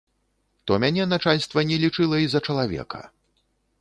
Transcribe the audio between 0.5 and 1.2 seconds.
То мяне